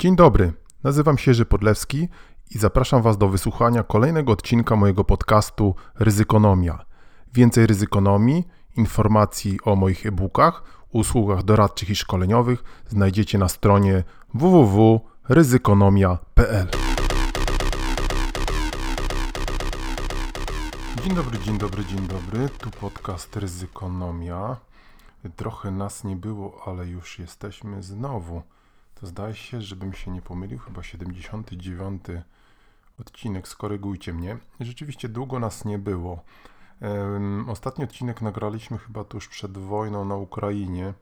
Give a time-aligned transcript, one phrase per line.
[0.00, 0.52] Dzień dobry,
[0.84, 2.08] nazywam się Jerzy Podlewski
[2.50, 6.84] i zapraszam Was do wysłuchania kolejnego odcinka mojego podcastu Ryzykonomia.
[7.34, 16.68] Więcej ryzykonomii, informacji o moich e-bookach, usługach doradczych i szkoleniowych znajdziecie na stronie www.ryzykonomia.pl.
[21.04, 22.48] Dzień dobry, dzień dobry, dzień dobry.
[22.48, 24.56] Tu podcast Ryzykonomia.
[25.36, 28.42] Trochę nas nie było, ale już jesteśmy znowu.
[29.00, 32.02] To zdaje się, żebym się nie pomylił, chyba 79
[33.00, 34.38] odcinek, skorygujcie mnie.
[34.60, 36.22] Rzeczywiście długo nas nie było.
[37.48, 40.94] Ostatni odcinek nagraliśmy chyba tuż przed wojną na Ukrainie.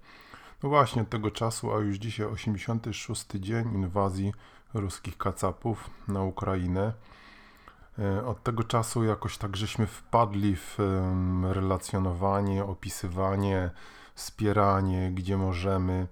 [0.62, 4.32] No właśnie od tego czasu, a już dzisiaj 86 dzień inwazji
[4.74, 6.92] ruskich kacapów na Ukrainę.
[7.98, 10.78] E, od tego czasu jakoś tak żeśmy wpadli w
[11.42, 13.70] relacjonowanie, opisywanie,
[14.18, 16.06] wspieranie, gdzie możemy,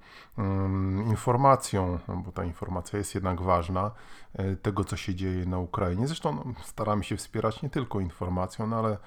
[1.06, 3.90] informacją, no bo ta informacja jest jednak ważna,
[4.34, 6.06] e, tego co się dzieje na Ukrainie.
[6.06, 8.98] Zresztą no, staramy się wspierać nie tylko informacją, no ale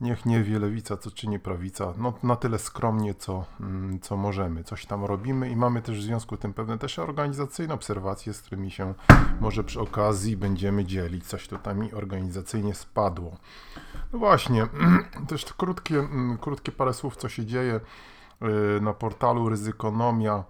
[0.00, 4.64] niech nie wie lewica, co czyni prawica, no na tyle skromnie, co, mm, co możemy.
[4.64, 8.42] Coś tam robimy i mamy też w związku z tym pewne też organizacyjne obserwacje, z
[8.42, 8.94] którymi się
[9.40, 11.26] może przy okazji będziemy dzielić.
[11.26, 13.36] Coś tutaj mi organizacyjnie spadło.
[14.12, 14.66] No właśnie,
[15.28, 17.80] też krótkie, mm, krótkie parę słów, co się dzieje
[18.80, 20.44] na portalu Ryzykonomia.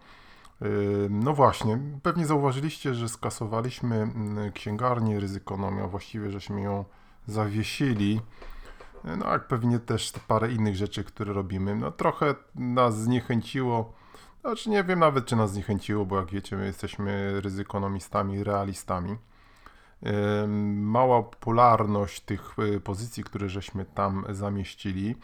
[0.62, 6.84] Y, no właśnie, pewnie zauważyliście, że skasowaliśmy mm, księgarnię Ryzykonomia, właściwie żeśmy ją
[7.26, 8.20] zawiesili.
[9.04, 11.74] No jak pewnie też parę innych rzeczy, które robimy.
[11.76, 13.92] No trochę nas zniechęciło.
[14.40, 19.16] Znaczy nie wiem nawet, czy nas zniechęciło, bo jak wiecie, my jesteśmy ryzykonomistami, realistami.
[20.76, 25.14] Mała popularność tych y, pozycji, które żeśmy tam zamieścili.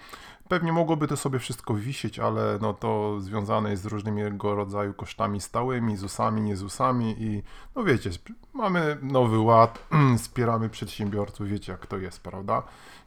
[0.49, 5.41] Pewnie mogłoby to sobie wszystko wisieć, ale no to związane jest z różnymi rodzaju kosztami
[5.41, 7.43] stałymi, ZUS-ami, nie ZUS-ami i
[7.77, 8.11] no wiecie,
[8.53, 12.63] mamy nowy ład, wspieramy przedsiębiorców, wiecie jak to jest, prawda?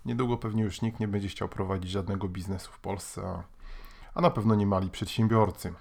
[0.06, 3.44] Niedługo pewnie już nikt nie będzie chciał prowadzić żadnego biznesu w Polsce, a,
[4.16, 5.74] a na pewno nie mali przedsiębiorcy.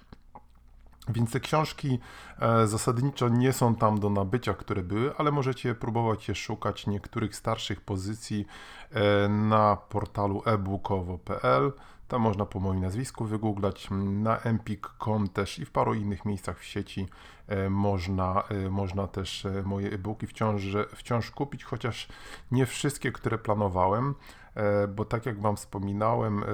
[1.08, 1.98] Więc te książki
[2.40, 7.36] e, zasadniczo nie są tam do nabycia, które były, ale możecie próbować je szukać niektórych
[7.36, 8.46] starszych pozycji
[8.90, 11.72] e, na portalu ebookowo.pl.
[12.10, 16.64] Tam można po moim nazwisku wygooglać, na empik.com też i w paru innych miejscach w
[16.64, 17.08] sieci
[17.48, 20.62] e, można, można też moje e-booki wciąż,
[20.94, 22.08] wciąż kupić, chociaż
[22.50, 24.14] nie wszystkie, które planowałem.
[24.54, 26.44] E, bo tak jak Wam wspominałem,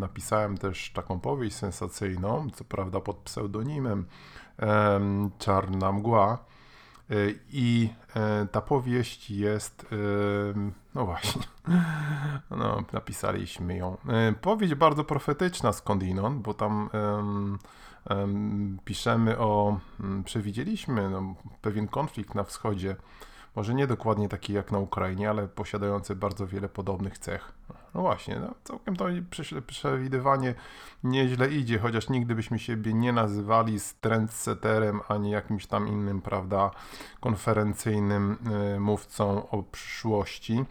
[0.00, 4.06] napisałem też taką powieść sensacyjną, co prawda pod pseudonimem
[5.38, 6.38] Czarna Mgła.
[7.10, 7.14] E,
[7.52, 9.86] I e, ta powieść jest,
[10.94, 11.42] no właśnie,
[12.50, 13.96] no, napisaliśmy ją.
[14.40, 17.58] Powieść bardzo profetyczna skądinąd, bo tam um,
[18.10, 19.80] um, piszemy o,
[20.24, 22.96] przewidzieliśmy no, pewien konflikt na wschodzie
[23.56, 27.52] może nie dokładnie taki jak na Ukrainie, ale posiadający bardzo wiele podobnych cech.
[27.94, 29.04] No właśnie, no, całkiem to
[29.66, 30.54] przewidywanie
[31.04, 36.70] nieźle idzie, chociaż nigdy byśmy siebie nie nazywali trendsetterem ani jakimś tam innym, prawda,
[37.20, 38.38] konferencyjnym
[38.76, 40.64] y, mówcą o przyszłości.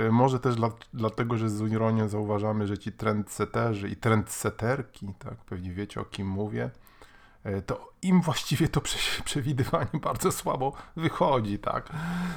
[0.00, 5.34] Y, może też dla, dlatego, że z ironią zauważamy, że ci trendsetterzy i trendsetterki, tak,
[5.34, 6.97] pewnie wiecie o kim mówię, E,
[7.66, 8.80] to im właściwie to
[9.24, 11.88] przewidywanie bardzo słabo wychodzi, tak?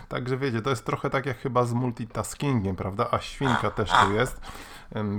[0.07, 3.07] Także wiecie, to jest trochę tak jak chyba z multitaskingiem, prawda?
[3.11, 4.41] A świnka też tu jest.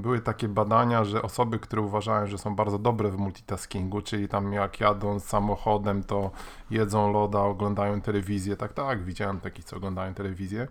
[0.00, 4.52] Były takie badania, że osoby, które uważają, że są bardzo dobre w multitaskingu, czyli tam
[4.52, 6.30] jak jadą samochodem, to
[6.70, 10.68] jedzą loda, oglądają telewizję, tak, tak, widziałem takich, co oglądają telewizję,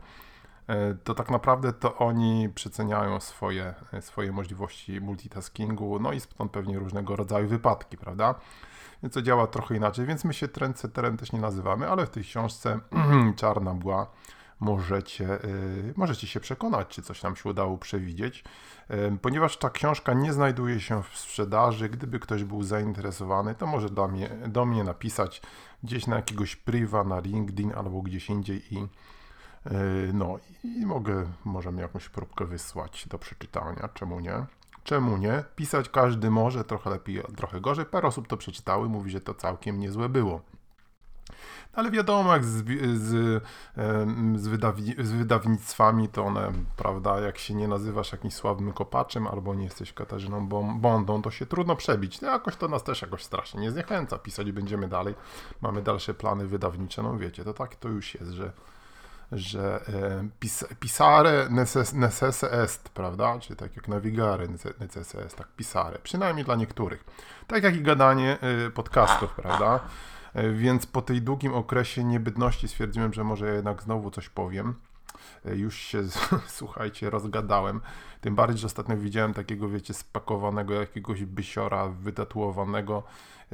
[0.67, 6.79] e, to tak naprawdę to oni przeceniają swoje, swoje możliwości multitaskingu, no i stąd pewnie
[6.79, 8.35] różnego rodzaju wypadki, prawda?
[9.09, 12.79] Co działa trochę inaczej, więc my się trendsetterem też nie nazywamy, ale w tej książce
[13.35, 14.07] Czarna Mgła
[14.61, 18.43] możecie, yy, możecie się przekonać, czy coś nam się udało przewidzieć,
[18.89, 21.89] yy, ponieważ ta książka nie znajduje się w sprzedaży.
[21.89, 25.41] Gdyby ktoś był zainteresowany, to może do mnie, do mnie napisać
[25.83, 31.81] gdzieś na jakiegoś priwa, na LinkedIn albo gdzieś indziej i yy, no i mogę, możemy
[31.81, 34.45] jakąś próbkę wysłać do przeczytania, czemu nie?
[34.83, 35.43] Czemu nie?
[35.55, 37.85] Pisać każdy może, trochę lepiej, trochę gorzej.
[37.85, 40.41] Parę osób to przeczytały, mówi, że to całkiem niezłe było.
[41.73, 42.65] No ale wiadomo, jak z,
[42.97, 43.43] z,
[44.35, 44.47] z,
[44.97, 49.93] z, wydawnictwami, to one, prawda, jak się nie nazywasz jakimś sławnym kopaczem albo nie jesteś
[49.93, 50.47] Katarzyną
[50.79, 52.21] Bondą, to się trudno przebić.
[52.21, 54.17] No jakoś to nas też jakoś strasznie nie zniechęca.
[54.17, 55.15] Pisać będziemy dalej.
[55.61, 57.03] Mamy dalsze plany wydawnicze.
[57.03, 58.51] No wiecie, to tak to już jest, że
[59.31, 61.47] że e, pis, pisare
[61.93, 63.39] necesse est, prawda?
[63.39, 64.47] Czyli tak jak navigare
[64.79, 65.99] necesse est, tak pisare.
[65.99, 67.03] Przynajmniej dla niektórych.
[67.47, 69.79] Tak jak i gadanie e, podcastów, prawda?
[70.53, 74.75] Więc po tej długim okresie niebydności stwierdziłem, że może jednak znowu coś powiem.
[75.45, 76.03] Już się,
[76.47, 77.81] słuchajcie, rozgadałem.
[78.21, 83.03] Tym bardziej, że ostatnio widziałem takiego, wiecie, spakowanego jakiegoś bysiora, wytatuowanego,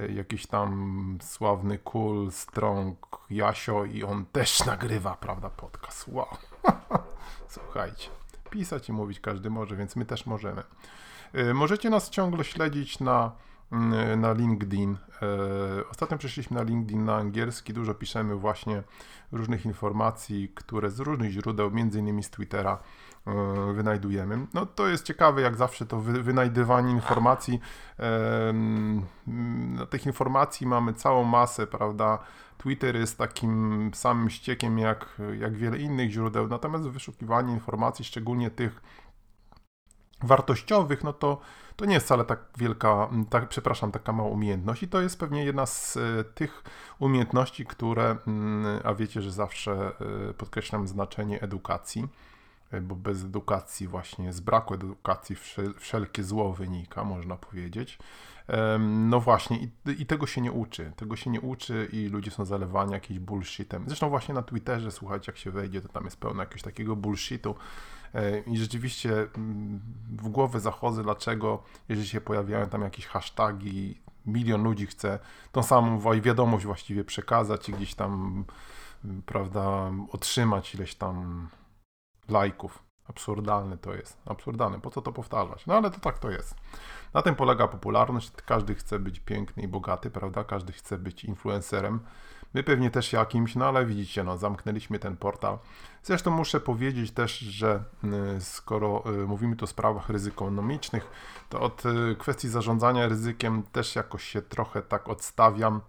[0.10, 2.98] jakiś tam sławny cool, strong
[3.30, 6.08] Jasio i on też nagrywa, prawda, podcast.
[6.08, 6.28] Wow.
[7.48, 8.10] Słuchajcie,
[8.50, 10.64] pisać i mówić każdy może, więc my też możemy.
[11.36, 13.32] Y, możecie nas ciągle śledzić na,
[14.18, 14.92] na LinkedIn.
[14.92, 18.84] Y, ostatnio przeszliśmy na LinkedIn na angielski, dużo piszemy właśnie
[19.32, 22.80] różnych informacji, które z różnych źródeł, między innymi z Twittera,
[23.70, 24.48] y, wynajdujemy.
[24.54, 27.60] No to jest ciekawe, jak zawsze to wynajdywanie informacji.
[29.28, 32.20] Na tych informacji mamy całą masę, prawda?
[32.58, 38.82] Twitter jest takim samym ściekiem jak, jak wiele innych źródeł, natomiast wyszukiwanie informacji, szczególnie tych
[40.24, 41.42] wartościowych, no to,
[41.78, 45.46] to nie jest wcale tak wielka, tak, przepraszam, taka mała umiejętność i to jest pewnie
[45.46, 46.64] jedna z e, tych
[47.00, 48.18] umiejętności, które,
[48.84, 49.92] a wiecie, że zawsze
[50.30, 52.08] e, podkreślam znaczenie edukacji,
[52.82, 55.36] bo bez edukacji właśnie, z braku edukacji
[55.80, 58.00] wszelkie zło wynika, można powiedzieć.
[58.80, 60.92] No właśnie, i, i, tego się nie uczy.
[60.96, 63.84] Tego się nie uczy i ludzie są zalewani jakimś bullshitem.
[63.88, 67.56] Zresztą właśnie na Twitterze, słuchajcie, jak się wejdzie, to tam jest pełno jakiegoś takiego bullshitu.
[68.14, 69.80] E, I rzeczywiście mm,
[70.18, 75.20] w głowę zachodzę, dlaczego, jeżeli się pojawiają tam jakieś hasztagi, milion ludzi chce
[75.52, 78.44] tą samą wiadomość właściwie przekazać i gdzieś tam,
[79.06, 81.48] mm, prawda, otrzymać ileś tam
[82.30, 82.84] lajków.
[83.10, 84.18] Absurdalne to jest.
[84.26, 84.82] Absurdalne.
[84.82, 85.66] Po co to powtarzać?
[85.66, 86.56] No ale to tak to jest.
[87.14, 88.32] Na tym polega popularność.
[88.46, 90.44] Każdy chce być piękny i bogaty, prawda?
[90.44, 92.00] Każdy chce być influencerem.
[92.54, 95.58] My pewnie też jakimś, no ale widzicie, no zamknęliśmy ten portal.
[96.04, 97.84] Zresztą muszę powiedzieć też, że
[98.38, 101.12] y, skoro y, mówimy tu o sprawach ryzykonomicznych,
[101.50, 105.82] to od y, kwestii zarządzania ryzykiem też jakoś się trochę tak odstawiam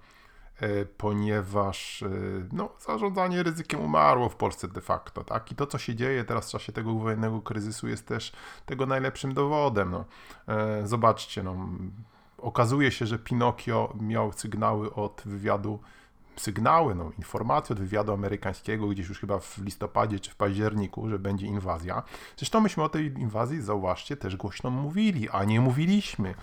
[0.97, 2.09] ponieważ e,
[2.53, 5.53] no, zarządzanie ryzykiem umarło w Polsce de facto, tak?
[5.53, 8.33] I to, co się dzieje teraz w czasie tego wojennego kryzysu jest też
[8.67, 10.05] tego najlepszym dowodem, no.
[10.49, 11.69] E, zobaczcie, no,
[12.39, 15.81] okazuje się, że Pinokio miał sygnały od wywiadu
[16.41, 21.19] sygnały, no, informacje od wywiadu amerykańskiego gdzieś już chyba w listopadzie czy w październiku, że
[21.19, 22.03] będzie inwazja.
[22.37, 26.35] Zresztą myśmy o tej inwazji, zauważcie, też głośno mówili, a nie mówiliśmy.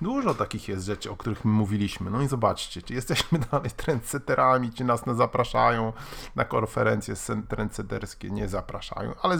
[0.00, 2.10] Dużo takich jest rzeczy, o których my mówiliśmy.
[2.10, 5.92] No i zobaczcie, czy jesteśmy dalej trendsetterami, czy nas nie zapraszają
[6.36, 7.14] na konferencje
[7.48, 9.38] trendsetterskie, nie zapraszają, ale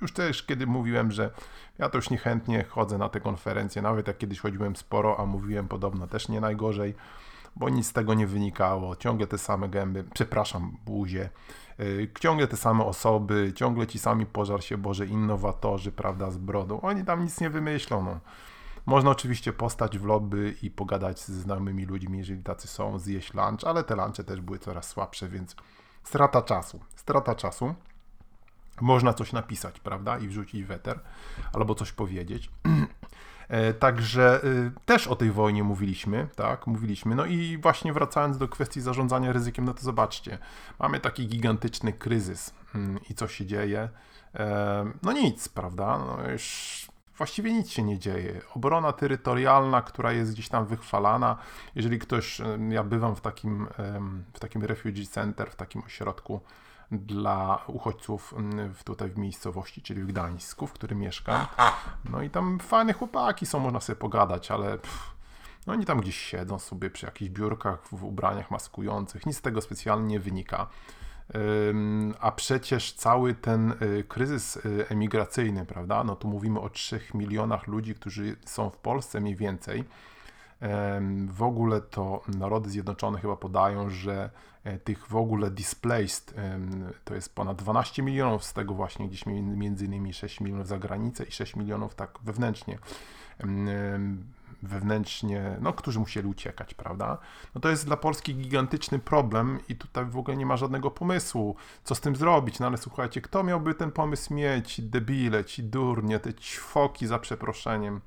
[0.00, 1.30] już też kiedy mówiłem, że
[1.78, 5.68] ja to już niechętnie chodzę na te konferencje, nawet jak kiedyś chodziłem sporo, a mówiłem
[5.68, 6.94] podobno też nie najgorzej,
[7.56, 8.96] bo nic z tego nie wynikało.
[8.96, 11.30] Ciągle te same gęby, przepraszam, buzie,
[11.78, 16.80] yy, ciągle te same osoby, ciągle ci sami pożar się Boże innowatorzy, prawda, z brodą.
[16.80, 18.20] Oni tam nic nie wymyślą, no.
[18.86, 23.64] Można oczywiście postać w lobby i pogadać z znajomymi ludźmi, jeżeli tacy są, zjeść lunch,
[23.66, 25.56] ale te lunche też były coraz słabsze, więc
[26.02, 26.80] strata czasu.
[26.96, 27.74] Strata czasu.
[28.80, 31.00] Można coś napisać, prawda, i wrzucić weter,
[31.52, 32.50] albo coś powiedzieć.
[33.48, 37.14] E, także y, też o tej wojnie mówiliśmy, tak, mówiliśmy.
[37.14, 40.38] No i właśnie wracając do kwestii zarządzania ryzykiem, no to zobaczcie,
[40.78, 43.88] mamy taki gigantyczny kryzys mm, i co się dzieje?
[44.34, 45.98] E, no nic, prawda?
[45.98, 46.86] No już
[47.18, 48.40] właściwie nic się nie dzieje.
[48.54, 51.36] Obrona terytorialna, która jest gdzieś tam wychwalana,
[51.74, 53.68] jeżeli ktoś, ja bywam w takim,
[54.32, 56.40] w takim refugee center, w takim ośrodku
[56.92, 61.46] dla uchodźców mm, tutaj w miejscowości, czyli w Gdańsku, w którym mieszkam.
[62.10, 65.14] No i tam fajne chłopaki są, można sobie pogadać, ale pff,
[65.66, 69.60] no oni tam gdzieś siedzą sobie przy jakichś biurkach w ubraniach maskujących, nic z tego
[69.60, 70.66] specjalnie nie wynika.
[72.20, 76.04] A przecież cały ten y, kryzys y, emigracyjny, prawda?
[76.04, 79.84] No tu mówimy o 3 milionach ludzi, którzy są w Polsce mniej więcej.
[81.28, 84.30] W ogóle to Narody Zjednoczone chyba podają, że
[84.84, 86.34] tych w ogóle displaced
[87.04, 91.24] to jest ponad 12 milionów, z tego właśnie gdzieś między innymi 6 milionów za granicę
[91.24, 92.78] i 6 milionów tak wewnętrznie
[94.62, 97.18] wewnętrznie, no, którzy musieli uciekać, prawda?
[97.54, 101.56] No to jest dla Polski gigantyczny problem i tutaj w ogóle nie ma żadnego pomysłu,
[101.84, 102.58] co z tym zrobić.
[102.58, 104.80] No ale słuchajcie, kto miałby ten pomysł mieć?
[104.80, 108.00] Debile, ci durnie, te ćwoki za przeproszeniem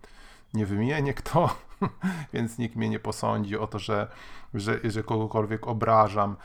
[0.56, 1.50] nie wymienię kto,
[2.34, 4.08] więc nikt mnie nie posądzi o to, że,
[4.54, 6.36] że, że kogokolwiek obrażam.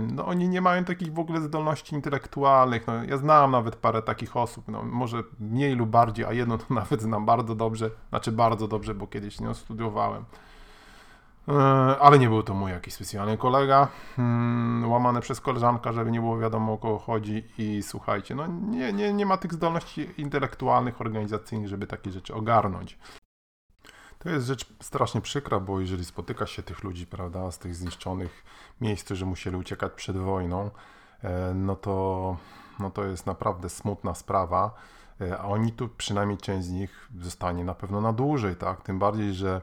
[0.00, 2.86] No oni nie mają takich w ogóle zdolności intelektualnych.
[2.86, 6.74] No, ja znam nawet parę takich osób, no, może mniej lub bardziej, a jedno to
[6.74, 10.24] nawet znam bardzo dobrze, znaczy bardzo dobrze, bo kiedyś nią studiowałem.
[12.00, 16.38] Ale nie był to mój jakiś specjalny kolega, hmm, łamany przez koleżanka, żeby nie było
[16.38, 21.68] wiadomo o kogo chodzi i słuchajcie, no nie, nie, nie ma tych zdolności intelektualnych, organizacyjnych,
[21.68, 22.98] żeby takie rzeczy ogarnąć.
[24.18, 28.44] To jest rzecz strasznie przykra, bo jeżeli spotyka się tych ludzi, prawda, z tych zniszczonych
[28.80, 30.70] miejsc, którzy musieli uciekać przed wojną,
[31.22, 32.36] e, no to,
[32.78, 34.74] no to jest naprawdę smutna sprawa.
[35.20, 38.82] E, a oni tu, przynajmniej część z nich, zostanie na pewno na dłużej, tak?
[38.82, 39.60] Tym bardziej, że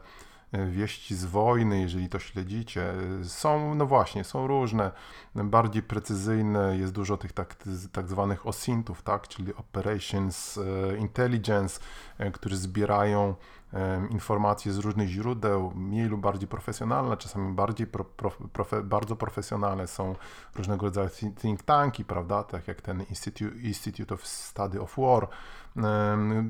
[0.72, 2.94] wieści z wojny, jeżeli to śledzicie,
[3.24, 4.92] są, no właśnie, są różne,
[5.36, 7.56] bardziej precyzyjne, jest dużo tych tak,
[7.92, 9.28] tak zwanych OSINTów, tak?
[9.28, 10.60] Czyli Operations
[11.00, 11.80] Intelligence,
[12.34, 13.36] którzy zbierają
[14.10, 18.06] informacje z różnych źródeł, mniej lub bardziej profesjonalne, czasami bardziej pro,
[18.54, 20.16] profe, bardzo profesjonalne są
[20.56, 21.10] różnego rodzaju
[21.42, 25.28] think tanki, prawda, tak jak ten Institute, Institute of Study of War.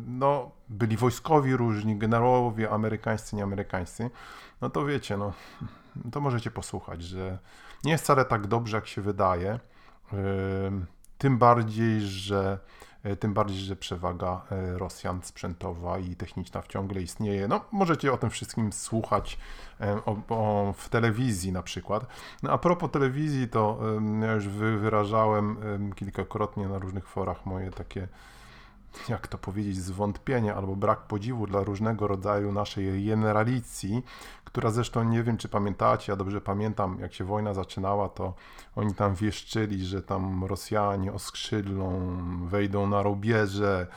[0.07, 4.09] No, byli wojskowi różni, generałowie amerykańscy, nieamerykańscy.
[4.61, 5.33] No to wiecie, no,
[6.11, 7.39] to możecie posłuchać, że
[7.83, 9.59] nie jest wcale tak dobrze, jak się wydaje.
[11.17, 12.59] Tym bardziej, że
[13.03, 17.47] E, tym bardziej, że przewaga e, Rosjan sprzętowa i techniczna ciągle istnieje.
[17.47, 19.37] No, możecie o tym wszystkim słuchać
[19.81, 22.05] e, o, o, w telewizji na przykład.
[22.43, 23.79] No, a propos telewizji, to
[24.21, 25.57] ja już wyrażałem
[25.95, 28.07] kilkakrotnie na różnych forach moje takie
[29.09, 34.05] jak to powiedzieć, zwątpienie albo brak podziwu dla różnego rodzaju naszej generalicji,
[34.45, 38.33] która zresztą nie wiem, czy pamiętacie, ja dobrze pamiętam, jak się wojna zaczynała, to
[38.75, 43.87] oni tam wieszczyli, że tam Rosjanie oskrzydlą, wejdą na rubieże,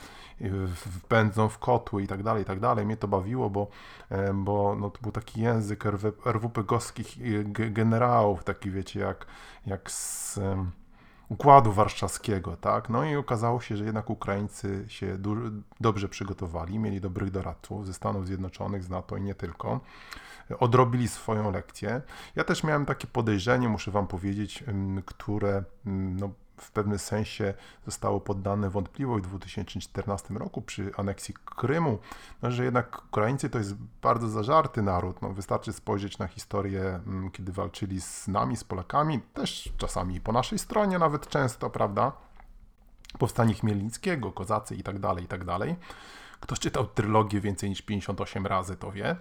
[0.77, 2.87] wpędzą w kotły i tak dalej, i tak dalej.
[2.87, 3.69] Mnie to bawiło, bo,
[4.11, 5.85] e, bo no, to był taki język
[6.25, 7.19] RWP-gowskich
[7.73, 9.27] generałów, taki wiecie, jak,
[9.67, 10.41] jak z
[11.29, 12.89] Układu Warszawskiego, tak?
[12.89, 15.19] No i okazało się, że jednak Ukraińcy się
[15.81, 19.81] dobrze przygotowali, mieli dobrych doradców ze Stanów Zjednoczonych, z NATO i nie tylko.
[20.59, 22.03] Odrobili swoją lekcję.
[22.37, 24.65] Ja też miałem takie podejrzenie, muszę Wam powiedzieć,
[25.07, 27.55] które no, w pewnym sensie
[27.87, 31.99] zostało poddane wątpliwość w 2014 roku przy aneksji Krymu,
[32.43, 35.23] no, że jednak Ukraińcy to jest bardzo zażarty naród.
[35.23, 40.33] No, wystarczy spojrzeć na historię, mm, kiedy walczyli z nami, z Polakami, też czasami po
[40.33, 42.13] naszej stronie, nawet często, prawda?
[43.19, 45.77] Powstanie Chmielnickiego, Kozacy i tak dalej, i tak dalej.
[46.41, 49.17] Ktoś czytał trylogię więcej niż 58 razy, to wie.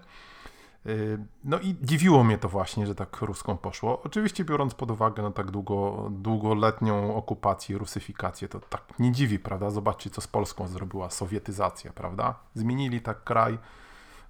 [0.87, 4.01] Y, no i dziwiło mnie to właśnie, że tak ruską poszło.
[4.03, 9.69] Oczywiście biorąc pod uwagę no, tak długo, długoletnią okupację, rusyfikację, to tak nie dziwi, prawda?
[9.71, 12.35] Zobaczcie, co z Polską zrobiła sowietyzacja, prawda?
[12.53, 13.57] Zmienili tak kraj,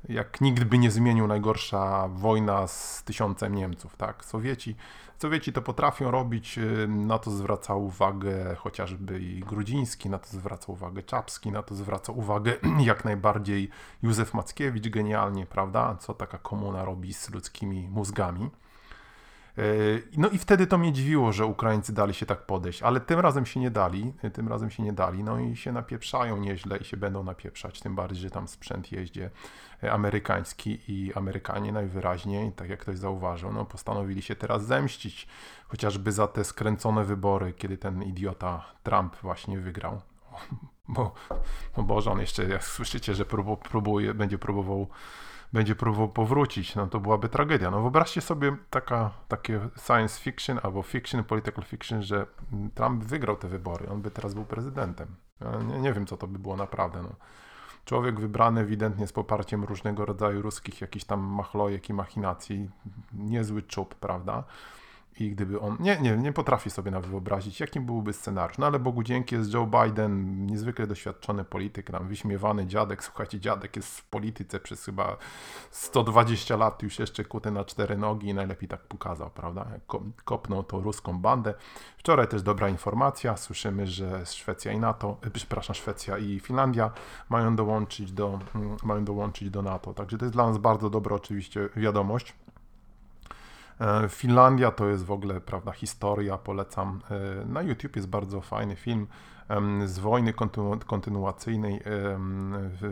[0.10, 4.26] jak nikt by nie zmienił najgorsza wojna z tysiącem Niemców, tak?
[4.26, 4.76] Sowieci,
[5.18, 10.72] Sowieci to potrafią robić, y, na to zwraca uwagę chociażby i Grudziński, na to zwraca
[10.72, 13.70] uwagę Czapski, na to zwraca uwagę jak najbardziej
[14.04, 15.96] Józef Mackiewicz genialnie, prawda?
[16.00, 18.50] Co taka komuna robi z ludzkimi mózgami.
[19.58, 19.62] E,
[20.18, 23.46] no i wtedy to mnie dziwiło, że Ukraińcy dali się tak podejść, ale tym razem
[23.46, 26.98] się nie dali, tym razem się nie dali, no i się napieprzają nieźle i się
[26.98, 29.30] będą napieprzać, tym bardziej, że tam sprzęt jeździe
[29.92, 35.28] amerykański i Amerykanie najwyraźniej, tak jak ktoś zauważył, no postanowili się teraz zemścić,
[35.68, 40.02] chociażby za te skręcone wybory, kiedy ten idiota Trump właśnie wygrał.
[40.88, 41.14] Bo,
[41.76, 43.26] bo Boże, on jeszcze, jak słyszycie, że
[43.70, 44.88] próbuje, będzie próbował
[45.56, 47.72] będzie próbował powrócić, no to byłaby tragedia.
[47.72, 52.26] No wyobraźcie sobie taka, takie science fiction albo fiction, political fiction, że
[52.76, 55.08] Trump wygrał te wybory, on by teraz był prezydentem.
[55.42, 57.02] Ja nie, nie wiem, co to by było naprawdę.
[57.02, 57.10] No.
[57.86, 62.70] Człowiek wybrany ewidentnie z poparciem różnego rodzaju ruskich jakichś tam machlojek i machinacji,
[63.14, 64.44] niezły czub, prawda?
[65.20, 68.58] I gdyby on, nie, nie, nie potrafi sobie nawet wyobrazić, jakim byłby scenariusz.
[68.58, 73.04] No ale Bogu dzięki jest Joe Biden, niezwykle doświadczony polityk, nam wyśmiewany dziadek.
[73.04, 75.18] Słuchajcie, dziadek jest w polityce przez chyba
[75.72, 79.68] 120 lat, już jeszcze kuty na cztery nogi i najlepiej tak pokazał, prawda?
[80.26, 81.54] Kopnął tą ruską bandę.
[81.98, 86.92] Wczoraj też dobra informacja, słyszymy, że Szwecja i NATO, e, przepraszam, Szwecja i Finlandia
[87.30, 89.94] mają dołączyć do, mm, mają dołączyć do NATO.
[89.94, 92.34] Także to jest dla nas bardzo dobra oczywiście wiadomość.
[93.80, 97.02] E, Finlandia to jest w ogóle prawda, historia, polecam.
[97.12, 99.08] E, na YouTube jest bardzo fajny film
[99.86, 101.82] z wojny kontynu kontynuacyjnej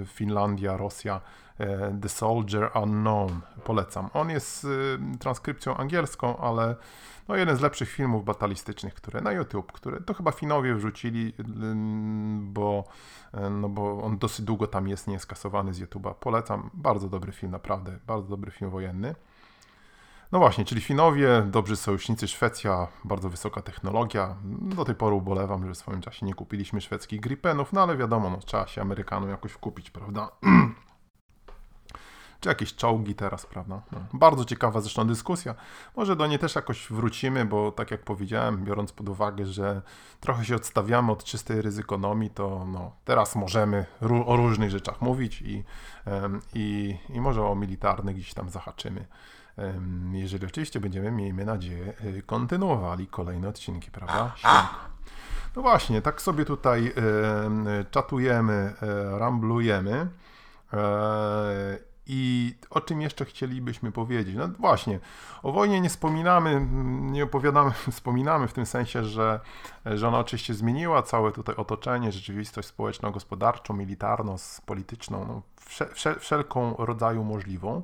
[0.05, 1.21] Finlandia, Rosja,
[1.57, 3.41] e, The Soldier Unknown.
[3.63, 4.09] Polecam.
[4.13, 4.67] On jest
[5.19, 6.75] transkrypcją angielską, ale
[7.27, 11.33] no jeden z lepszych filmów batalistycznych, które na YouTube, które to chyba Finowie wrzucili,
[12.41, 12.83] bo,
[13.51, 16.13] no bo on dosyć długo tam jest nieskasowany z YouTube'a.
[16.13, 16.69] Polecam.
[16.73, 17.99] Bardzo dobry film, naprawdę.
[18.07, 19.15] Bardzo dobry film wojenny.
[20.33, 24.35] No właśnie, czyli Finowie, dobrzy sojusznicy, Szwecja, bardzo wysoka technologia.
[24.43, 28.29] Do tej pory ubolewam, że w swoim czasie nie kupiliśmy szwedzkich Gripenów, no ale wiadomo,
[28.29, 30.29] no, trzeba się Amerykanom jakoś kupić, prawda?
[32.39, 33.81] czy jakieś czołgi teraz, prawda?
[33.91, 33.99] No.
[34.13, 35.55] Bardzo ciekawa zresztą dyskusja.
[35.95, 39.81] Może do niej też jakoś wrócimy, bo tak jak powiedziałem, biorąc pod uwagę, że
[40.19, 43.85] trochę się odstawiamy od czystej ryzykonomii, to no, teraz możemy
[44.25, 45.63] o różnych rzeczach mówić i,
[46.53, 49.05] i, i może o militarnych gdzieś tam zahaczymy.
[50.11, 54.35] Jeżeli oczywiście będziemy, miejmy nadzieję, y, kontynuowali kolejne odcinki, prawda?
[55.55, 56.93] No właśnie, tak sobie tutaj
[57.91, 60.07] czatujemy, e, ramblujemy.
[60.73, 64.35] E, I o czym jeszcze chcielibyśmy powiedzieć?
[64.35, 64.99] No właśnie,
[65.43, 66.67] o wojnie nie wspominamy,
[67.01, 69.39] nie opowiadamy, wspominamy w tym sensie, że,
[69.85, 75.41] że ona oczywiście zmieniła całe tutaj otoczenie, rzeczywistość społeczno-gospodarczą, militarną, polityczną, no,
[75.93, 77.83] wszel wszelką rodzaju możliwą.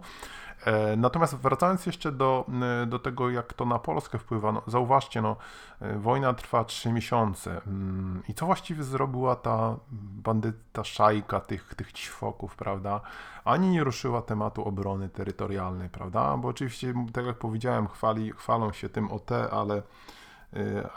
[0.65, 2.45] E, natomiast wracając jeszcze do,
[2.83, 5.35] e, do tego, jak to na Polskę wpływa, no, zauważcie, no,
[5.81, 7.61] e, wojna trwa 3 miesiące.
[7.67, 13.01] Mm, I co właściwie zrobiła ta bandyta szajka tych, tych ćwoków, prawda?
[13.45, 16.37] Ani nie ruszyła tematu obrony terytorialnej, prawda?
[16.37, 19.81] Bo oczywiście, tak jak powiedziałem, chwali, chwalą się tym OT, ale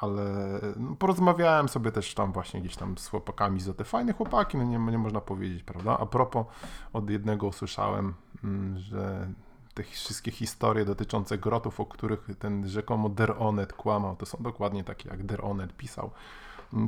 [0.01, 0.25] ale
[0.77, 3.83] no, porozmawiałem sobie też tam właśnie gdzieś tam z chłopakami z OT.
[3.85, 5.99] Fajne chłopaki, no nie, nie można powiedzieć, prawda?
[5.99, 6.47] A propos,
[6.93, 8.15] od jednego usłyszałem,
[8.45, 9.29] mm, że
[9.75, 15.09] te wszystkie historie dotyczące grotów, o których ten rzekomo Deronet kłamał, to są dokładnie takie,
[15.09, 16.11] jak Deronet pisał.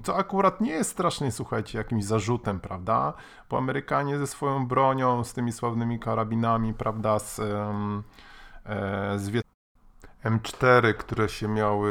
[0.02, 3.12] Co akurat nie jest strasznie, słuchajcie, jakimś zarzutem, prawda?
[3.50, 8.02] Bo Amerykanie ze swoją bronią, z tymi sławnymi karabinami, prawda, z, um,
[9.16, 9.44] z
[10.24, 11.90] M4, które się miały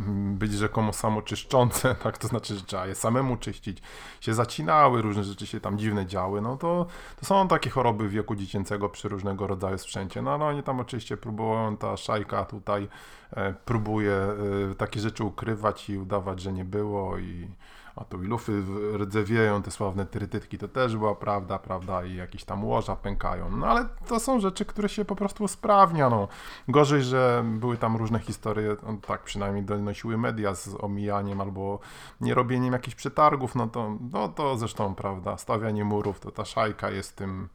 [0.00, 3.82] mm, być rzekomo samoczyszczące, tak, to znaczy, że trzeba je samemu czyścić,
[4.20, 6.86] się zacinały, różne rzeczy się tam dziwne działy, no to,
[7.20, 10.22] to są takie choroby wieku dziecięcego przy różnego rodzaju sprzęcie.
[10.22, 12.88] No ale oni tam oczywiście próbują, ta szajka tutaj
[13.32, 17.48] e, próbuje e, takie rzeczy ukrywać i udawać, że nie było i
[17.96, 18.62] a tu i lufy
[18.96, 23.50] rdzewieją, te sławne trytytki, to też była prawda, prawda, i jakieś tam łoża pękają.
[23.56, 26.28] No ale to są rzeczy, które się po prostu usprawnia, no.
[26.68, 31.78] Gorzej, że były tam różne historie, no, tak przynajmniej donosiły media z omijaniem albo
[32.20, 37.16] nierobieniem jakichś przetargów, no to, no to zresztą, prawda, stawianie murów, to ta szajka jest
[37.16, 37.48] tym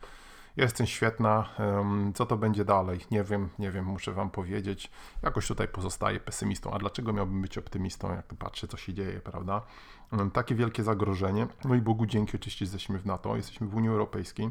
[0.60, 1.50] Jestem świetna.
[2.16, 3.00] Co to będzie dalej?
[3.12, 4.92] Nie wiem, nie wiem, muszę Wam powiedzieć.
[5.22, 6.72] Jakoś tutaj pozostaję pesymistą.
[6.72, 9.62] A dlaczego miałbym być optymistą, jak patrzę, co się dzieje, prawda?
[10.34, 11.48] Takie wielkie zagrożenie.
[11.66, 14.50] No i Bogu dzięki, oczywiście jesteśmy w NATO, jesteśmy w Unii Europejskiej,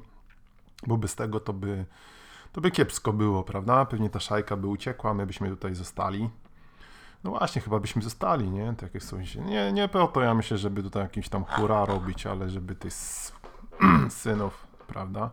[0.87, 1.85] bo bez tego to by,
[2.53, 3.85] to by kiepsko było, prawda?
[3.85, 6.31] Pewnie ta szajka by uciekła, my byśmy tutaj zostali.
[7.25, 8.75] No właśnie, chyba byśmy zostali, nie?
[8.77, 9.35] Tak jak coś.
[9.35, 12.93] Nie, nie po to ja myślę, żeby tutaj jakimś tam hura robić, ale żeby tych
[14.09, 15.31] synów, prawda?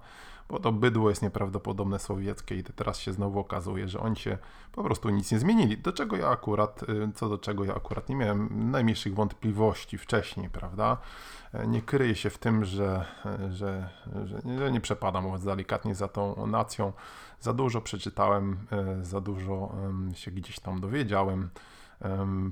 [0.49, 4.37] Bo to bydło jest nieprawdopodobne sowieckie i teraz się znowu okazuje, że oni się
[4.71, 5.77] po prostu nic nie zmienili.
[5.77, 10.49] Do czego ja akurat, y, co do czego ja akurat nie miałem najmniejszych wątpliwości wcześniej,
[10.49, 10.97] prawda?
[11.53, 13.05] E, nie kryję się w tym, że,
[13.49, 13.89] że,
[14.25, 16.93] że, że nie przepadam, mówiąc delikatnie, za tą nacją.
[17.39, 19.75] Za dużo przeczytałem, e, za dużo
[20.13, 21.49] się gdzieś tam dowiedziałem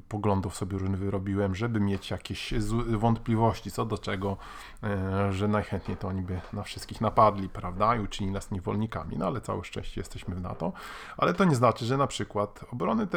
[0.10, 2.54] poglądów sobie różnych wyrobiłem, żeby mieć jakieś
[2.88, 4.38] wątpliwości co do czego,
[4.84, 9.26] e, że najchętniej to oni by na wszystkich napadli, prawda, i uczynili nas niewolnikami, no
[9.26, 10.74] ale całe szczęście jesteśmy w NATO,
[11.18, 13.08] ale to nie znaczy, że na przykład obrony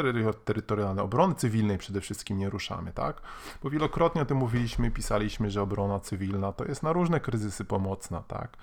[0.44, 3.22] terytorialnej, obrony cywilnej przede wszystkim nie ruszamy, tak,
[3.62, 8.22] bo wielokrotnie o tym mówiliśmy, pisaliśmy, że obrona cywilna to jest na różne kryzysy pomocna,
[8.28, 8.56] tak,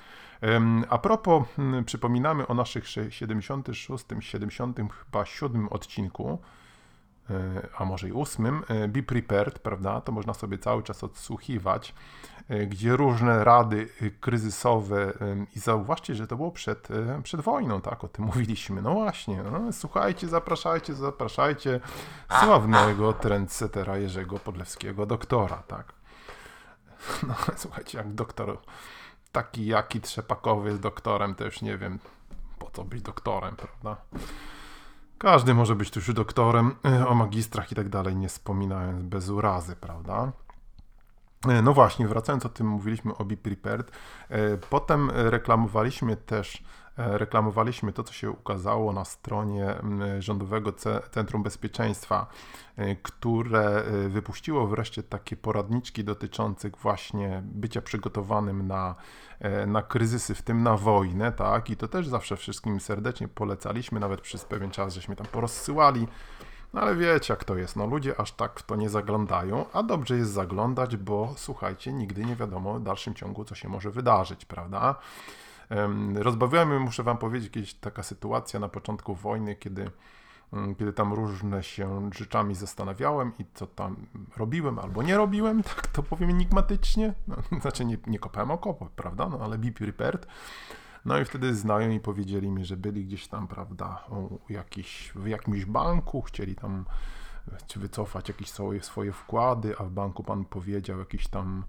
[0.90, 1.44] a propos,
[1.86, 6.63] przypominamy o naszych 76, 77 odcinku, E,
[7.78, 10.02] a może i ósmym, e, Be Prepared, prawda?
[10.02, 11.94] To można sobie cały czas odsłuchiwać,
[12.50, 13.90] e, gdzie różne rady
[14.22, 15.14] kryzysowe
[15.56, 16.88] i zauważcie, że to było przed,
[17.24, 18.04] przed wojną, tak?
[18.04, 18.82] O tym mówiliśmy.
[18.82, 21.80] No właśnie, no, słuchajcie, zapraszajcie, zapraszajcie
[22.44, 25.94] sławnego trendsetera Jerzego Podlewskiego, doktora, tak?
[27.28, 28.58] No słuchajcie, jak doktor
[29.32, 32.00] taki jaki trzepakowy jest doktorem, to już nie wiem,
[32.60, 34.02] po co być doktorem, prawda?
[35.24, 39.76] Każdy może być tuż doktorem, e, o magistrach i tak dalej, nie wspominając bez urazy,
[39.76, 40.32] prawda?
[41.48, 43.92] E, no właśnie, wracając o tym, mówiliśmy o Be Prepared.
[44.30, 46.64] E, potem reklamowaliśmy też
[46.98, 49.76] reklamowaliśmy to, co się ukazało na stronie
[50.20, 50.74] Rządowego
[51.12, 52.28] Centrum Bezpieczeństwa,
[53.04, 58.96] które wypuściło wreszcie takie poradniczki dotyczące właśnie bycia przygotowanym na,
[59.68, 61.70] na kryzysy, w tym na wojnę, tak?
[61.70, 66.08] I to też zawsze wszystkim serdecznie polecaliśmy, nawet przez pewien czas żeśmy tam porozsyłali.
[66.74, 69.84] No ale wiecie jak to jest, no ludzie aż tak w to nie zaglądają, a
[69.84, 74.46] dobrze jest zaglądać, bo słuchajcie, nigdy nie wiadomo w dalszym ciągu, co się może wydarzyć,
[74.46, 74.96] prawda?
[76.16, 79.92] Rozbawiła mnie, muszę wam powiedzieć, kiedyś taka sytuacja na początku wojny, kiedy,
[80.54, 83.96] mm, kiedy tam różne się rzeczami zastanawiałem i co tam
[84.38, 87.14] robiłem albo nie robiłem, tak to powiem enigmatycznie.
[87.28, 89.30] No, znaczy nie, nie kopałem okopów, prawda?
[89.30, 90.28] No ale be prepared.
[91.06, 94.04] No i wtedy znajomi powiedzieli mi, że byli gdzieś tam, prawda,
[94.50, 96.86] jakiś, w jakimś banku, chcieli tam
[97.68, 98.50] czy wycofać jakieś
[98.82, 101.64] swoje, wkłady, a w banku pan powiedział jakiś tam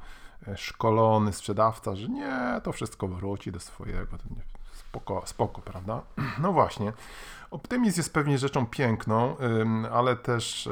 [0.48, 4.18] e, szkolony sprzedawca, że nie, to wszystko wróci do swojego.
[4.72, 6.02] Spoko, spoko, prawda?
[6.42, 6.92] No właśnie.
[7.50, 9.36] Optymizm jest pewnie rzeczą piękną,
[9.92, 10.68] ale też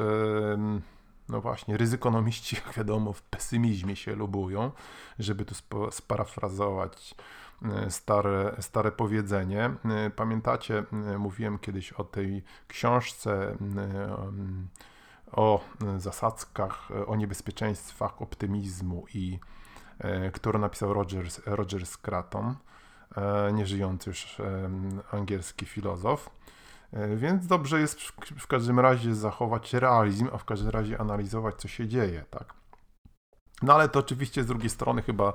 [1.29, 4.71] no właśnie, ryzykonomiści, jak wiadomo, w pesymizmie się lubują,
[5.19, 5.55] żeby tu
[5.91, 7.15] sparafrazować
[7.65, 9.65] e, stare, stare powiedzenie.
[9.85, 10.83] E, pamiętacie,
[11.19, 13.57] mówiłem kiedyś o tej książce
[15.33, 19.39] o e, zasadzkach, e, o niebezpieczeństwach optymizmu i
[19.99, 22.55] e, którą napisał Rogers, Roger Scraton,
[23.53, 24.41] nieżyjący już
[25.11, 26.29] angielski filozof.
[27.15, 28.01] Więc dobrze jest
[28.37, 32.53] w każdym razie zachować realizm, a w każdym razie analizować, co się dzieje, tak?
[33.63, 35.33] No ale to oczywiście z drugiej strony chyba,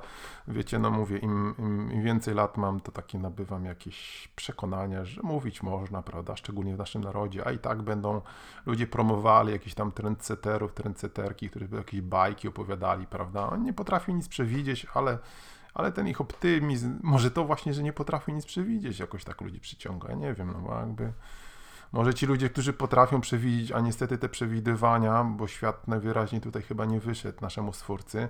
[0.48, 5.62] wiecie, no mówię, im, im, więcej lat mam, to takie nabywam jakieś przekonania, że mówić
[5.62, 8.20] można, prawda, szczególnie w naszym narodzie, a i tak będą
[8.66, 14.14] ludzie promowali jakichś tam trendseterów, trendseterki, którzy by jakieś bajki opowiadali, prawda, on nie potrafi
[14.14, 15.18] nic przewidzieć, ale
[15.74, 19.60] ale ten ich optymizm, może to właśnie, że nie potrafi nic przewidzieć, jakoś tak ludzi
[19.60, 21.12] przyciąga, ja nie wiem, no bo jakby
[21.92, 26.84] może ci ludzie, którzy potrafią przewidzieć, a niestety te przewidywania, bo świat najwyraźniej tutaj chyba
[26.84, 28.28] nie wyszedł naszemu stwórcy,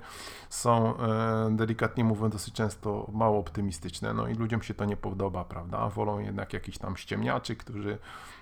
[0.49, 4.14] są e, delikatnie mówiąc dosyć często mało optymistyczne.
[4.14, 5.88] No i ludziom się to nie podoba, prawda?
[5.88, 7.99] Wolą jednak jakiś tam ściemniaczy, którzy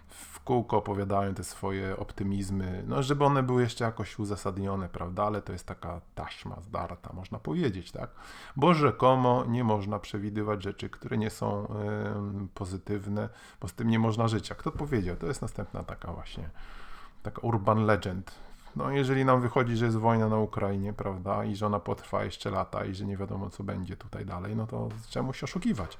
[0.08, 5.42] w kółko opowiadają te swoje optymizmy, no żeby one były jeszcze jakoś uzasadnione, prawda, ale
[5.42, 8.10] to jest taka taśma zdarta, można powiedzieć, tak,
[8.56, 11.68] bo rzekomo nie można przewidywać rzeczy, które nie są
[12.54, 13.28] pozytywne,
[13.60, 14.52] bo z tym nie można żyć.
[14.52, 15.16] A kto powiedział?
[15.16, 16.50] To jest następna taka właśnie,
[17.22, 18.34] taka urban legend,
[18.76, 22.50] no jeżeli nam wychodzi, że jest wojna na Ukrainie, prawda, i że ona potrwa jeszcze
[22.50, 25.98] lata i że nie wiadomo, co będzie tutaj dalej, no to czemu się oszukiwać?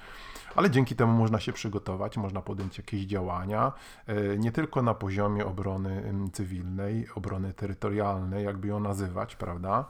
[0.56, 3.72] Ale dzięki temu można się przygotować, można podjąć jakieś działania,
[4.06, 9.84] e, nie tylko na poziomie obrony cywilnej, obrony terytorialnej, jakby ją nazywać, prawda,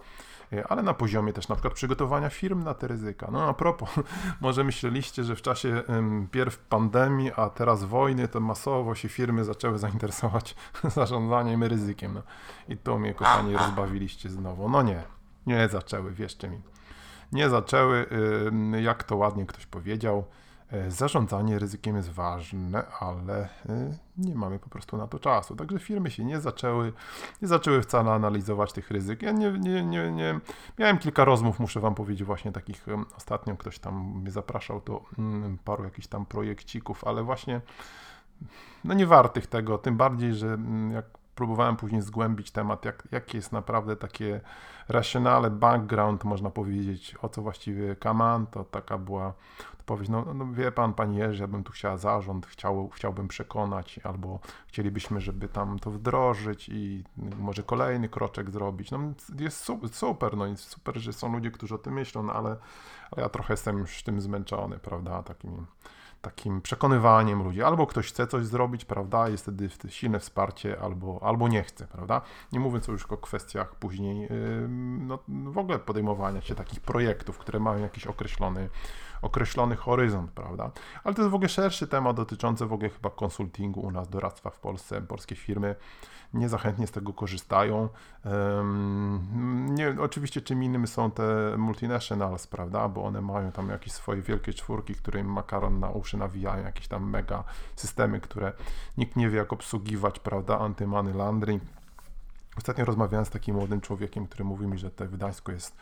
[0.52, 3.28] E, ale na poziomie też na przykład przygotowania firm na te ryzyka.
[3.32, 3.88] No a propos,
[4.40, 5.82] może myśleliście, że w czasie
[6.30, 10.54] pierw pandemii, a teraz wojny, to masowo się firmy zaczęły zainteresować
[10.96, 12.14] zarządzaniem ryzykiem.
[12.14, 12.22] No.
[12.68, 14.68] I to mnie, kochani, rozbawiliście znowu.
[14.68, 15.02] No nie,
[15.46, 16.60] nie zaczęły, wierzcie mi.
[17.32, 18.06] Nie zaczęły,
[18.82, 20.24] jak to ładnie ktoś powiedział,
[20.72, 25.56] E, zarządzanie ryzykiem jest ważne, ale e, nie mamy po prostu na to czasu.
[25.56, 26.92] Także firmy się nie zaczęły,
[27.42, 29.22] nie zaczęły wcale analizować tych ryzyk.
[29.22, 30.40] Ja nie, nie, nie, nie
[30.78, 32.86] miałem kilka rozmów, muszę Wam powiedzieć, właśnie takich.
[33.16, 37.60] Ostatnio ktoś tam mnie zapraszał do mm, paru jakichś tam projekcików, ale właśnie
[38.84, 41.04] no nie wartych tego, tym bardziej, że mm, jak
[41.36, 44.40] próbowałem później zgłębić temat, jak, jaki jest naprawdę takie
[44.88, 49.32] racjonale background, można powiedzieć, o co właściwie Kaman, to taka była
[49.86, 54.00] odpowiedź, no, no wie pan, panie Jerzy, ja bym tu chciała zarząd, chciał, chciałbym przekonać,
[54.04, 57.04] albo chcielibyśmy, żeby tam to wdrożyć i
[57.38, 58.90] może kolejny kroczek zrobić.
[58.90, 58.98] No
[59.38, 62.56] jest super, no jest super, że są ludzie, którzy o tym myślą, no, ale,
[63.10, 65.66] ale ja trochę jestem już tym zmęczony, prawda, takim
[66.22, 67.62] takim przekonywaniem ludzi.
[67.62, 72.20] Albo ktoś chce coś zrobić, prawda, jest wtedy silne wsparcie, albo, albo nie chce, prawda.
[72.52, 74.28] Nie mówiąc już o kwestiach później
[74.98, 78.68] no, w ogóle podejmowania się takich projektów, które mają jakiś określony
[79.22, 80.70] określony horyzont, prawda?
[81.04, 84.50] Ale to jest w ogóle szerszy temat dotyczący w ogóle chyba konsultingu u nas, doradztwa
[84.50, 85.02] w Polsce.
[85.02, 85.74] Polskie firmy
[86.34, 87.88] niezachętnie z tego korzystają.
[89.68, 94.52] Nie, oczywiście czym innym są te multinationals, prawda, bo one mają tam jakieś swoje wielkie
[94.52, 97.44] czwórki, które im makaron na uszy nawijają, jakieś tam mega
[97.76, 98.52] systemy, które
[98.96, 101.62] nikt nie wie jak obsługiwać, prawda, anty-money laundering.
[102.58, 105.76] Ostatnio rozmawiałem z takim młodym człowiekiem, który mówi mi, że te Gdańsku jest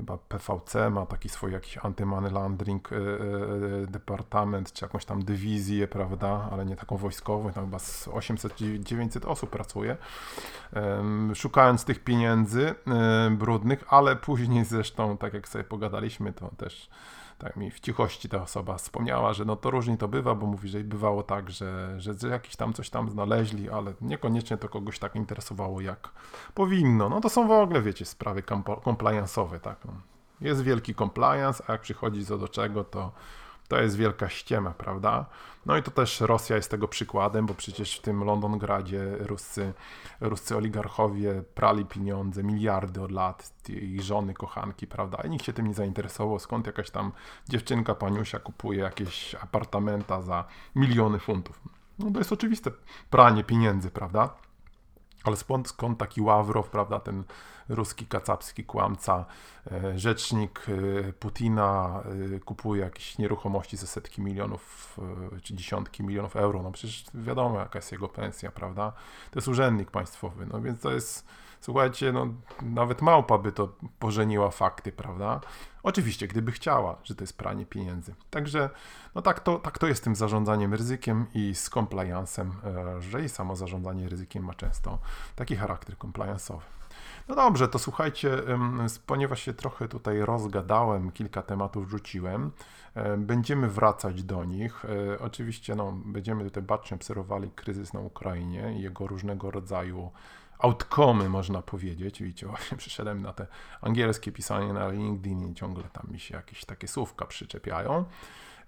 [0.00, 5.88] chyba PVC ma taki swój jakiś anty-money laundering y, y, departament, czy jakąś tam dywizję,
[5.88, 9.96] prawda, ale nie taką wojskową, tam chyba z 800-900 osób pracuje,
[11.34, 12.74] szukając tych pieniędzy
[13.30, 16.90] brudnych, ale później zresztą, tak jak sobie pogadaliśmy, to też
[17.40, 20.68] tak mi w cichości ta osoba wspomniała, że no to różnie to bywa, bo mówi,
[20.68, 25.16] że bywało tak, że, że, jakiś tam coś tam znaleźli, ale niekoniecznie to kogoś tak
[25.16, 26.08] interesowało, jak
[26.54, 27.08] powinno.
[27.08, 29.84] No to są w ogóle, wiecie, sprawy compliance'owe, tak.
[29.84, 29.92] No.
[30.40, 33.12] Jest wielki compliance, a jak przychodzi co do czego, to
[33.70, 35.26] to jest wielka ściema, prawda?
[35.66, 39.72] No i to też Rosja jest tego przykładem, bo przecież w tym Londongradzie ruscy,
[40.20, 45.18] ruscy oligarchowie prali pieniądze, miliardy od lat, ich żony, kochanki, prawda?
[45.24, 47.12] I nikt się tym nie zainteresował, skąd jakaś tam
[47.48, 51.60] dziewczynka, paniusia kupuje jakieś apartamenta za miliony funtów.
[51.98, 52.70] No to jest oczywiste
[53.10, 54.34] pranie pieniędzy, prawda?
[55.24, 57.24] Ale skąd, skąd taki Ławrow, prawda, ten
[57.70, 59.24] ruski kacapski kłamca,
[59.72, 62.02] e, rzecznik e, Putina
[62.36, 64.96] e, kupuje jakieś nieruchomości za setki milionów
[65.42, 68.92] czy dziesiątki milionów euro, no przecież wiadomo jaka jest jego pensja, prawda?
[69.30, 71.26] To jest urzędnik państwowy, no więc to jest,
[71.60, 72.26] słuchajcie, no
[72.62, 75.40] nawet małpa by to pożeniła fakty, prawda?
[75.82, 78.14] Oczywiście, gdyby chciała, że to jest pranie pieniędzy.
[78.30, 78.70] Także,
[79.14, 82.50] no tak to, tak to jest z tym zarządzaniem ryzykiem i z compliance'em,
[83.00, 84.98] że i samo zarządzanie ryzykiem ma często
[85.36, 86.60] taki charakter compliance'owy.
[87.28, 88.42] No dobrze, to słuchajcie,
[89.06, 92.50] ponieważ się trochę tutaj rozgadałem, kilka tematów rzuciłem,
[93.18, 94.84] będziemy wracać do nich.
[94.84, 100.10] E, oczywiście no, będziemy tutaj bacznie obserwowali kryzys na Ukrainie i jego różnego rodzaju
[100.62, 102.22] outcomy, można powiedzieć.
[102.22, 103.46] Widzicie, właśnie przyszedłem na te
[103.80, 108.04] angielskie pisanie na LinkedIn i ciągle tam mi się jakieś takie słówka przyczepiają.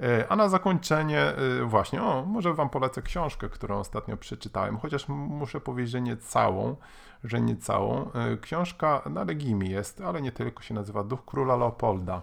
[0.00, 5.08] E, a na zakończenie e, właśnie, o, może wam polecę książkę, którą ostatnio przeczytałem, chociaż
[5.08, 6.76] muszę powiedzieć, że nie całą,
[7.24, 8.12] że nie całą.
[8.12, 12.22] E, książka na Legimi jest, ale nie tylko, się nazywa Duch Króla Leopolda.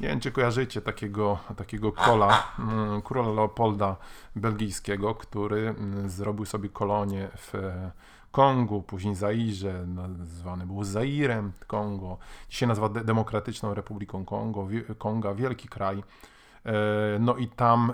[0.00, 3.96] Nie wiem, czy kojarzycie takiego, takiego kola, mm, króla Leopolda
[4.36, 7.52] belgijskiego, który mm, zrobił sobie kolonię w
[8.38, 16.02] Kongu, później Zairze, nazwany był Zairem Kongo, dzisiaj nazywa Demokratyczną Republiką Kongo, Konga, wielki kraj,
[16.64, 17.92] E, no i tam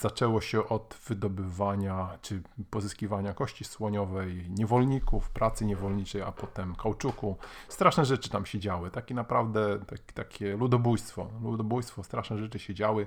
[0.00, 7.36] zaczęło się od wydobywania czy pozyskiwania kości słoniowej, niewolników, pracy niewolniczej, a potem kauczuku.
[7.68, 8.90] Straszne rzeczy tam się działy.
[8.90, 11.26] Takie naprawdę tak, takie ludobójstwo.
[11.42, 13.06] Ludobójstwo, straszne rzeczy się działy.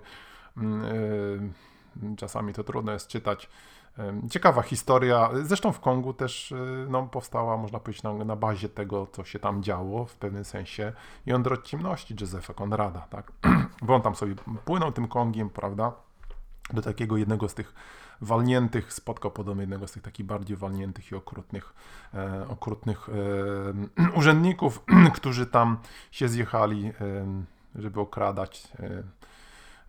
[0.57, 0.86] Mm,
[2.13, 3.49] e, czasami to trudno jest czytać.
[4.29, 5.29] Ciekawa historia.
[5.43, 9.39] Zresztą w Kongu też y, no, powstała, można powiedzieć, na, na bazie tego, co się
[9.39, 10.93] tam działo, w pewnym sensie,
[11.25, 12.99] jądro ciemności Józefa Konrada.
[13.10, 13.32] Tak?
[13.86, 15.91] Bo on tam sobie płynął tym Kongiem, prawda?
[16.73, 17.73] Do takiego jednego z tych
[18.21, 21.73] walniętych, spotkał podobno jednego z tych takich bardziej walniętych i okrutnych,
[22.13, 24.84] e, okrutnych e, urzędników,
[25.15, 25.77] którzy tam
[26.12, 26.93] się zjechali, e,
[27.75, 28.67] żeby okradać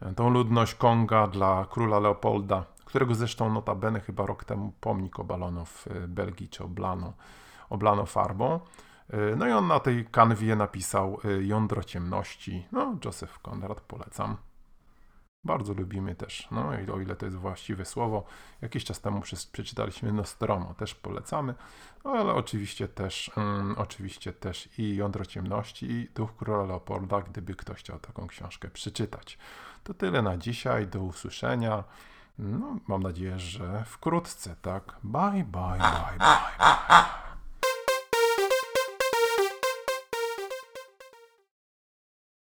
[0.00, 5.64] e, tą ludność Konga dla króla Leopolda którego zresztą notabene chyba rok temu pomnik obalono
[5.64, 7.12] w e, Belgii, czy oblano,
[7.70, 8.60] oblano farbą.
[9.10, 12.66] E, no i on na tej kanwie napisał e, Jądro ciemności.
[12.72, 14.36] No, Joseph Conrad polecam.
[15.44, 18.24] Bardzo lubimy też, no i o ile to jest właściwe słowo,
[18.62, 19.20] jakiś czas temu
[19.52, 21.54] przeczytaliśmy Nostromo, też polecamy,
[22.04, 27.54] no, ale oczywiście też, um, oczywiście też i Jądro Ciemności i Duch Króla Leopolda, gdyby
[27.54, 29.38] ktoś chciał taką książkę przeczytać.
[29.84, 31.84] To tyle na dzisiaj, do usłyszenia.
[32.38, 34.96] No, mam nadzieję, że wkrótce, tak?
[35.04, 37.23] Bye, bye, bye, bye, bye.